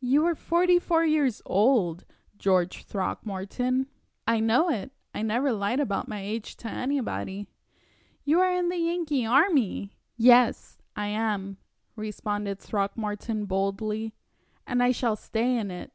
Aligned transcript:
"You 0.00 0.24
are 0.26 0.36
forty 0.36 0.78
four 0.78 1.04
years 1.04 1.42
old, 1.44 2.04
George 2.38 2.84
Throckmorton." 2.84 3.88
"I 4.24 4.38
know 4.38 4.70
it. 4.70 4.92
I 5.12 5.22
never 5.22 5.50
lied 5.50 5.80
about 5.80 6.06
my 6.06 6.20
age 6.20 6.54
to 6.58 6.68
anybody." 6.68 7.48
"You 8.24 8.38
are 8.38 8.52
in 8.54 8.68
the 8.68 8.76
Yankee 8.76 9.26
army!" 9.26 9.96
"Yes, 10.16 10.78
I 10.94 11.08
am," 11.08 11.56
responded 11.96 12.60
Throckmorton, 12.60 13.46
boldly, 13.46 14.14
"and 14.68 14.80
I 14.84 14.92
shall 14.92 15.16
stay 15.16 15.56
in 15.58 15.72
it." 15.72 15.90